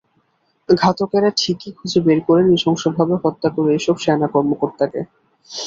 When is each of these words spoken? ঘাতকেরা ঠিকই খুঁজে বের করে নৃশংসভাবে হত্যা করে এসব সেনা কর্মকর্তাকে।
ঘাতকেরা 0.69 1.29
ঠিকই 1.37 1.71
খুঁজে 1.77 1.99
বের 2.05 2.19
করে 2.27 2.41
নৃশংসভাবে 2.43 3.15
হত্যা 3.23 3.49
করে 3.55 3.69
এসব 3.79 3.95
সেনা 4.03 4.27
কর্মকর্তাকে। 4.33 4.99